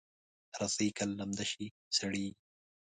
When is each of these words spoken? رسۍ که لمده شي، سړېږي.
رسۍ 0.61 0.89
که 0.97 1.03
لمده 1.19 1.45
شي، 1.51 1.65
سړېږي. 1.97 2.31